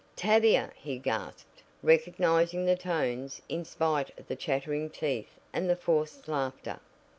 "Tavia!" 0.15 0.71
he 0.75 0.97
gasped, 0.97 1.61
recognizing 1.83 2.65
the 2.65 2.75
tones 2.75 3.39
in 3.47 3.63
spite 3.63 4.09
of 4.17 4.27
the 4.27 4.35
chattering 4.35 4.89
teeth 4.89 5.37
and 5.53 5.69
the 5.69 5.75
forced 5.75 6.27
laughter. 6.27 6.79